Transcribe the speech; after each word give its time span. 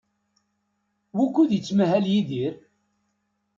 Wukud 1.15 1.49
yettmahal 1.53 2.05
Yidir? 2.13 2.55